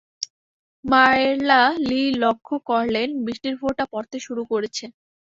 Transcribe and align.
মারলা 0.85 1.59
Lee 1.81 2.01
লক্ষ 2.23 2.47
করলেন 2.69 3.09
বৃষ্টির 3.25 3.55
ফোঁটা 3.61 3.85
পড়তে 3.93 4.17
শুরু 4.25 4.43
করেছে। 4.51 4.85